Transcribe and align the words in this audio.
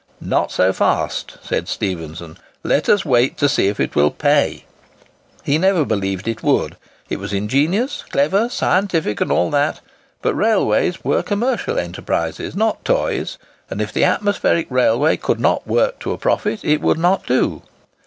"Not 0.19 0.51
so 0.51 0.73
fast," 0.73 1.37
said 1.43 1.67
Stephenson. 1.67 2.39
"Let 2.63 2.89
us 2.89 3.05
wait 3.05 3.37
to 3.37 3.47
see 3.47 3.67
if 3.67 3.79
it 3.79 3.95
will 3.95 4.09
pay." 4.09 4.65
He 5.43 5.59
never 5.59 5.85
believed 5.85 6.27
it 6.27 6.41
would. 6.41 6.75
It 7.07 7.19
was 7.19 7.31
ingenious, 7.33 8.03
clever, 8.09 8.49
scientific, 8.49 9.21
and 9.21 9.31
all 9.31 9.51
that; 9.51 9.79
but 10.23 10.33
railways 10.33 11.03
were 11.03 11.21
commercial 11.21 11.77
enterprises, 11.77 12.55
not 12.55 12.83
toys; 12.83 13.37
and 13.69 13.79
if 13.79 13.93
the 13.93 14.03
atmospheric 14.03 14.65
railway 14.71 15.17
could 15.17 15.39
not 15.39 15.67
work 15.67 15.99
to 15.99 16.13
a 16.13 16.17
profit, 16.17 16.61
it 16.65 16.81
would 16.81 16.97
not 16.97 17.27
do. 17.27 17.61